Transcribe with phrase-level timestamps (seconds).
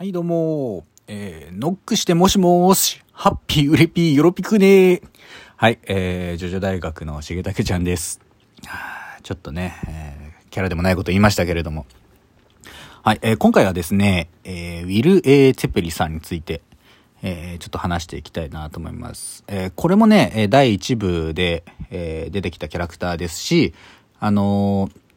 [0.00, 0.86] はい、どうも。
[1.08, 5.02] えー、ノックしてもしもーし、ハッピー、ウレピー、ヨロピクねー。
[5.58, 8.18] はい、えー、ジョジョ大学の重武ちゃんです。
[9.22, 11.84] ちょっとね、えー、キャラでもないこと言いましたけれども。
[13.02, 16.62] はい、えー、今回はですね、えー、ウィル・エー・ツェペリさんについて、
[17.20, 19.44] えー、ちょっと話していきたいなと思います。
[19.48, 23.74] えー、これもね、第1部で、えー出てきたキャラクターですし、
[24.18, 25.09] あのー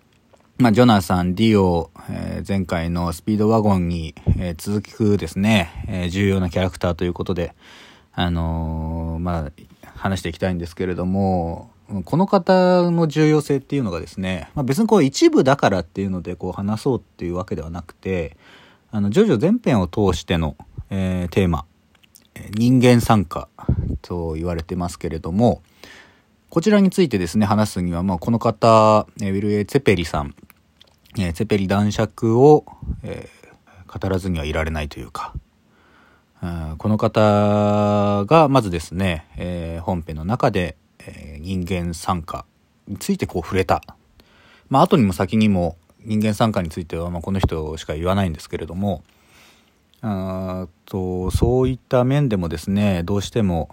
[0.59, 4.81] まあ、ジョナサン、ディオ、えー前回のスピードワゴンに、えー続
[5.15, 7.55] くですね、えー重要なキャラクターということで、
[8.13, 9.51] あのまあ、
[9.95, 11.71] 話していきたいんですけれども、
[12.05, 18.37] この方の重要性っていうのがですね、まあ、別にこう一部だからっていうのでこう話そうっていうわけではなくて、
[18.91, 20.55] あの、ジョジョ全編を通しての、
[20.91, 21.65] えテーマ、
[22.51, 23.49] 人間参加
[24.03, 25.63] と言われてますけれども、
[26.49, 30.35] こちらについてですね、話すには、まあ、この方、ウィル・エー・ツェペリさん、
[31.17, 32.65] えーツェペリ男爵を、
[33.03, 33.43] えー
[33.93, 35.35] 語らずにはいられないというか、
[36.41, 42.45] うんこの方が、まずですね、えー本編の中で、え人間参加
[42.87, 43.83] についてこう触れた。
[44.69, 49.03] まあ、後にも先にも人間参加については、まあ、この人しか言わないんですけれども、
[50.01, 53.69] あとそういった面でもですねどうしても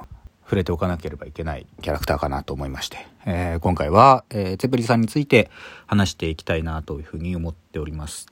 [0.51, 5.48] 触れておかなければいけないキャラクターかなと思いまして、えー今回は、えー、ツェペリさんについて
[5.87, 8.27] 話していきたいなというふうに思っております。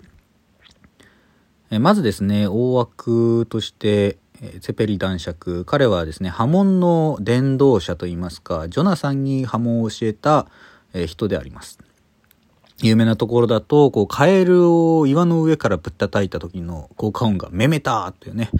[1.70, 10.48] えーまずですね大枠として、えーツェペリ男爵彼はですね波紋の伝道者といいますかジョナサンに波紋を教えた、
[10.94, 11.78] え人であります。
[12.82, 18.50] 有名なところだと、こう、カエルを岩の上からぶったたいた時の効果音がメメターっていうね、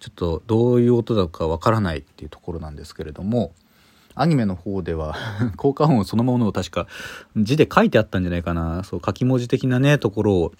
[0.00, 3.52] ちょっとどういう音だかわからないっていうところなんですけれども、
[4.14, 5.14] アニメの方では
[5.56, 6.86] 効果音そのものを確か
[7.36, 10.52] 字で書いてあったんじゃないかな、そう、書き文字的なね、ところを、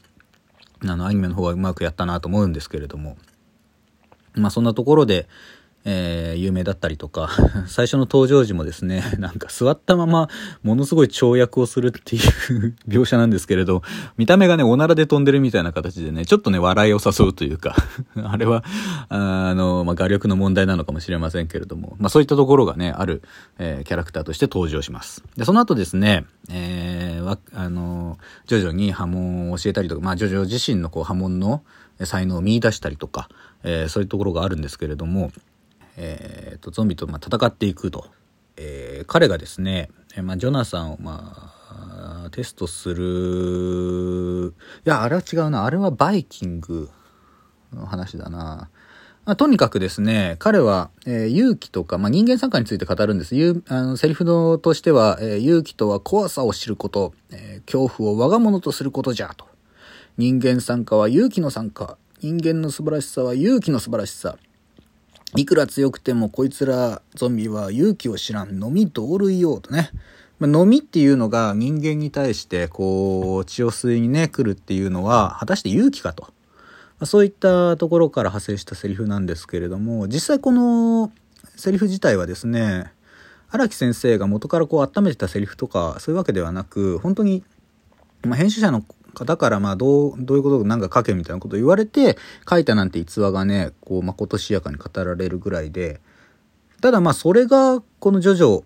[0.84, 3.16] あの、アニメの方はうまくやったなと思うんですけれども、
[4.34, 5.28] まあそんなところで、
[5.88, 7.30] えー有名だったりとか、
[7.66, 10.28] 最初の登場時もですね、 なんか座ったまま
[10.62, 13.82] ものすごい跳躍をするっていう描写なんですけれど、
[14.16, 17.76] 見た目がね、おならで飛んでるみたいな形でね、ちょっとね、笑いを誘うというか、
[18.22, 18.64] あれは、
[19.08, 23.22] あの、まあ、画力の問題なのかもしれませんけれども、まあそういったところがね、ある、
[23.58, 25.22] えーキャラクターとして登場します。
[25.36, 31.62] で、その後ですね、えーわ、あの、ジョジョに波紋を教えたりとか、まあジョジョ自身のこう波紋の
[32.02, 33.28] 才能を見出したりとか、
[33.62, 35.30] えーそういうところがあるんですけれども、
[35.96, 38.06] えーとゾンビとまあ戦っていくと、
[38.56, 41.52] えー彼がですね、えーまあ、ジョナサンをま
[42.26, 44.54] あテストする。
[44.84, 45.64] いやあれは違うな。
[45.64, 46.90] あれはバイキング
[47.72, 48.70] の話だな、
[49.24, 53.34] まあ、とにかくですね彼は、えー勇気とか、まあ、人間参加について語るんです。
[53.36, 59.46] ゆあのセリフのとしては、えー勇気とは怖さを知ること、えー恐怖を我が物とすることじゃと。
[60.16, 61.98] 人間参加は勇気の参加。
[62.20, 64.38] 人間の素晴らしさは勇気の素晴らしさ。
[65.34, 68.62] いくら強くてもこいつらゾンビは勇気を知らん。
[68.62, 69.90] 飲み同類よとね。
[70.38, 76.24] まあ飲みっていうのが人間に対してこう血を吸いにね来るっていうのは果たして勇気かと。
[76.24, 76.30] ま
[77.00, 81.12] あそういったところから派生したセリフなんですけれども実際この
[81.56, 82.92] セリフ自体はですね
[83.50, 87.44] 荒木先生が元からこう温めてたセリフとかそういうわけではなく本当に
[88.26, 88.82] まあ、編集者の
[89.16, 92.18] 方からまあどうどういうことなんか書けみたいなこと言われて
[92.48, 96.00] 書いたなんて逸話がねこうまことしやかに語られるぐらいで。
[96.82, 98.62] ただまあそれがこの「ジョジョ」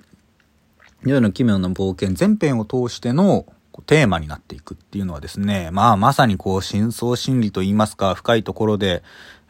[1.06, 3.47] 「ジョジョの奇妙な冒険」全編を通しての
[3.87, 9.03] テーマになっていくっていうのはですねまあまさにこう深層心理といいますか深いところで、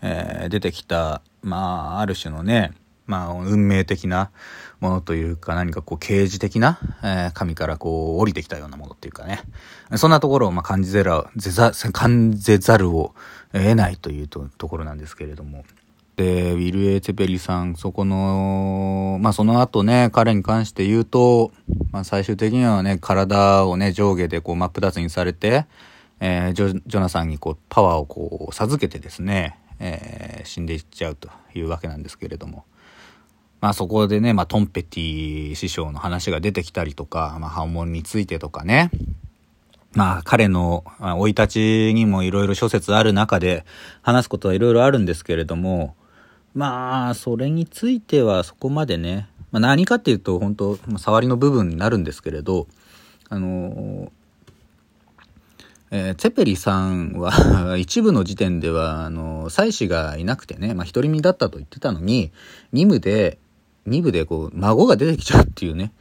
[0.02, 2.72] えー出てきたまあある種のね
[3.10, 4.30] まあ運命的な
[4.78, 9.40] ものというか何かこう刑事的な、えー神からこう降りてきたようなものっていうかね
[9.96, 13.14] そんなところをまあ感じぜらぜざ感じざるを
[13.52, 15.64] 得ないというところなんですけれども。
[16.16, 21.50] で、ウィル・エー・ツェペリさん、そこの、まあその後ね、彼に関して言うと、
[21.92, 25.64] まあ最終的にはね、体をね、上下でこう真っ二つにされて、
[26.20, 32.64] えージョジョナサンにこうパワーをこう授けてですね、えー死んでいっちゃうというわけなんですけれども。
[33.60, 38.90] まあそこでね、まあトンペティ師匠の話が出てきたりとか、まあ波紋についてとかね。
[39.92, 41.48] まあ彼の生い立
[41.90, 43.64] ちにもいろいろ諸説ある中で
[44.02, 45.94] 話すことはいろいろあるんですけれども、
[46.54, 52.66] まあそれについてはそこまでね、まあ何かっていうと本当、触りの部分になるんですけれど、
[53.28, 54.10] あの
[55.90, 62.30] えーツェペリさんは一部の時点では、あの、妻子がいなくてね、まあ、独り身だったと言ってたのに、
[62.72, 63.38] 二部で、
[63.86, 65.92] 二部でこう、孫が出てきちゃうっていうね。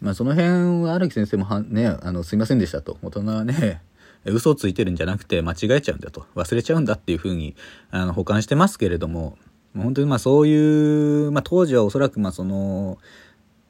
[0.00, 2.98] まあ、その辺は荒木先生もはね、あの、すいませんでしたと。
[3.02, 3.82] 大人はね、
[4.24, 7.54] 嘘をついてるんじゃなくて間違えちゃうんだと忘れちゃうんだっていうふうに
[7.90, 9.38] あの保管してますけれども
[9.76, 12.98] 本当にまあそういう、まあ、当時はおそらくまあその、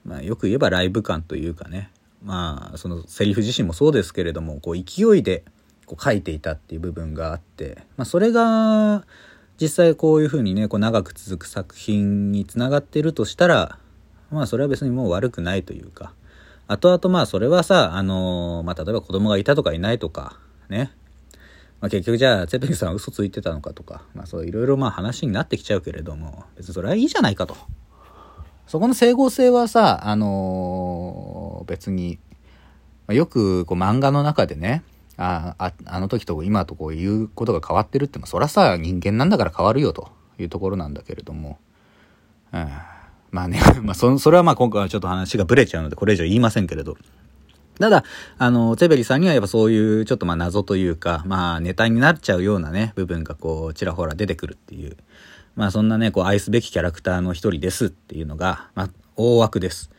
[0.05, 1.91] まあ、よく言えばライブ感というかね
[2.25, 5.45] まあそのセリフ自身もそうですけれどもこう勢いで
[5.87, 9.05] こう書いていたっていう部分があって、まあ、それが
[9.61, 13.79] 実際こういうふうにねこう長く続く作品につながってるとしたら
[14.31, 16.13] まあそれは別にもう悪くないというか。
[16.71, 20.39] 後々まあそれはさあのまあ例えば子供がいたとかいないとか
[20.69, 20.93] ね。
[21.81, 27.57] まあ、結局じゃあツェペリさんは嘘ついてたのかとか、まあ、そういろいろまあ話になってきちゃうけれども別にそれはいいじゃないかと。
[28.67, 32.19] そこの整合性はさあのー、別に、
[33.07, 34.83] まあ、よくこう漫画の中でね
[35.19, 41.59] あああの時と今とこう言うことが変わってるって、まあ、そりゃさ人間なんだから変わるよというところなんだけれども、
[42.53, 42.69] うん、
[43.33, 46.97] まあね まあそそれはまあ今回はちょっと話がブレちゃうのでこれ以上言いませんけれど
[47.79, 48.05] ただ、
[48.39, 54.97] あの、ゼベリさんにはやっぱそういうちょっとまあ謎というか、まあネタになっちゃうようなね、部分がこう、ちらほら出てくるっていう。
[55.55, 59.91] まあそんなね、こう愛すべきキャラクターの一人ですっていうのが、まあ大枠です。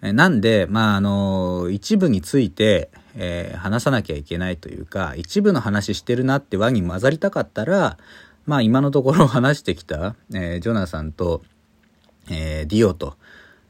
[0.00, 7.98] なんで、まああの、一部について、えー、話さなきゃいけないというか、一部の話してるなって輪に混ざりたかったら、
[8.46, 11.42] まあ今のところ話してきた、えー、ジョナサンと、
[12.30, 13.16] えー、ディオと、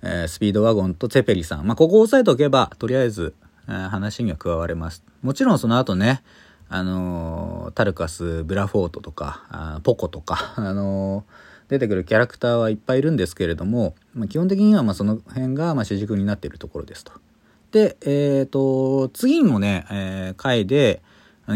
[0.02, 1.66] え、スピードワゴンとツェペリさん。
[1.66, 3.34] まあここ押さえておけば、とりあえず、
[3.66, 5.04] 話には加われます。
[5.22, 6.22] もちろんその後ね、
[6.68, 11.24] あのタルカス、ブラフォートとか、あポコとか、 あの
[11.68, 17.12] 出てくるキャラクターはいっぱいいるんですけれども、まあ、基本的にはまあその辺がまあ主軸になっているところですと。
[17.70, 21.02] で、えっ、ー、と、次のね、えー、回で、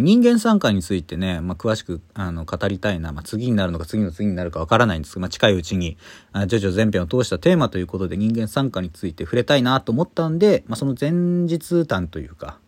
[0.01, 5.97] 人間参加についてね、まあ、詳しくあの語りたいな、まあ、次になるのか次の次になるかわからないんですけど、まあ、近いうちに
[6.33, 12.59] あジョジョ全編を通したテーマということで人間参加について触れたいなと思ったんで、まあ、その前日談というか、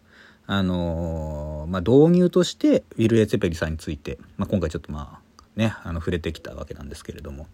[0.47, 7.49] あのー、まあ、導入としてウィル・エツェペリさんについて、まあ、今回ちょっとまあねあの触れてきたわけなんですけれども。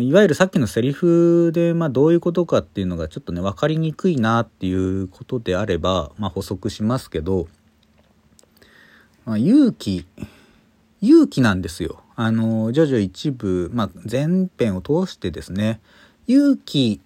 [0.00, 7.46] いわゆるさっきのセリフで、まあ、どういうことかっていうのがちょっとね分かりにくいなっていうことであれば、まあ、補足しますけど
[9.24, 10.04] まあ、勇気、
[11.00, 12.02] 勇気なんですよ。
[12.16, 15.80] あの、ジョジョ一部、まあ、前編を通してですね、
[16.26, 17.00] 勇気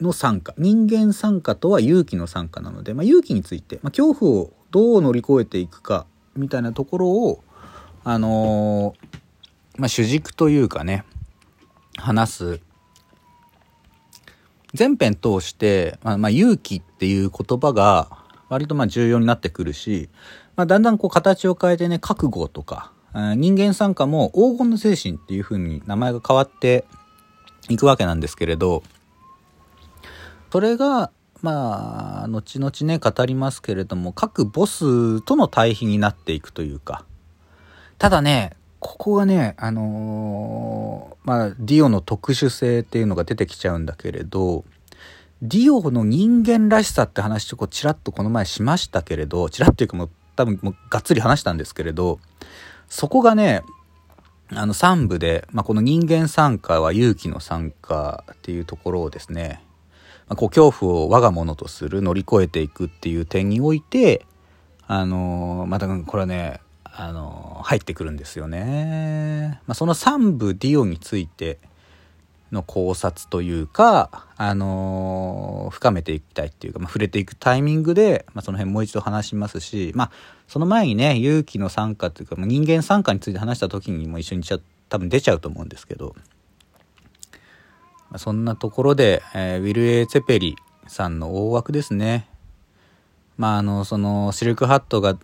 [0.00, 7.44] の参加、人間参加とは勇気の参加なので、まあ、勇気について、まあ、恐怖をどう乗り越えていくか、みたいなところを、
[8.04, 8.94] あの
[9.76, 11.04] まあ、主軸というかね、
[12.04, 12.60] 話す。
[14.78, 18.18] 前編通して、まあ、まあ、勇気っていう言葉が
[18.48, 20.10] 割とまあ重要になってくるし、
[20.56, 26.84] まあ、だんだんこう形を変えてね、覚悟とか、人間参加も黄金の精神っていう風に名前が変わって
[27.68, 28.82] いくわけなんですけれど、
[30.52, 31.10] それが、
[31.40, 37.04] まあ、後々ね、語りますけれども、各ボスとの対比になっていくというか、
[37.98, 44.62] ただね、ここがね、あのー、まあ、ディオの特殊性っていうのが出てきちゃうんだけれど、
[45.40, 52.20] ディオの人間らしさって話ちょこちらっとこの前しましたけれど、ちらっというかもう多分もうがっつり話したんですけれど、
[52.86, 53.62] そこがね、
[54.50, 59.64] あの3部で、まあ、この人間参加は勇気の参加っていうところをですね、
[60.28, 64.26] まあ、こう恐怖を我が物とする乗り越えていくっていう点において
[64.86, 66.60] あのー、またこれはね、
[66.96, 69.60] あの、入ってくるんですよね。
[69.66, 71.58] まあ、その3部ディオについて
[72.52, 80.10] の考察というか、あの、深めていきたいっていうか、まあ、触れていくタイミングで、まあ、その辺もう一度話しますし、まあ、
[80.46, 84.58] その前にね、勇気の参加というか、まあ、人間参加について話した時にも一緒にちゃ
[84.88, 86.14] 多分出ちゃうと思うんですけど、
[88.10, 90.54] まあ、そんなところで、えー、ウィル・エー・ツェペリ
[90.86, 92.28] さんの大枠ですね。
[93.36, 95.18] まあ、あの、その、シルクハットが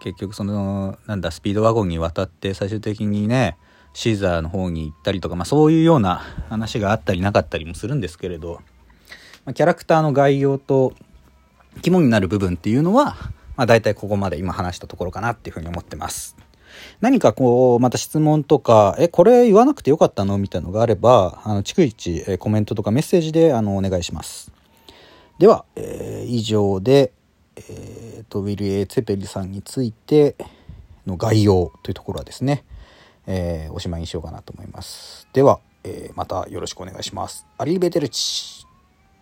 [0.00, 3.56] 結局その、なんだ、スピードワゴンに渡って最終的にね、
[3.94, 8.60] シーザーの方に行ったりとか、まあ、そういうような話があったりなかったりもするんですけれど、
[9.44, 10.92] まあ、キャラクターの概要と
[11.82, 13.16] 肝になる部分っていうのは、
[13.56, 16.36] まあ、大体ここまで今話したところかなっていうふうに思ってます。
[17.00, 20.38] 何かこう、また質問とか、え、これ言わなくてよかったの？
[20.38, 24.52] みたいのがあれば、あの、逐一、コメントとかメッセージで、あの、お願いします。
[25.38, 27.12] では、えー、以上で、
[27.68, 30.36] えー、と、ウィル・エ・ツェペリさんについて
[31.06, 32.64] の概要というところはですね、
[33.26, 35.28] えー、おしまいにしようかなと思います。
[35.32, 37.46] では、えー、またよろしくお願いします。
[37.58, 38.66] アリーベテルチ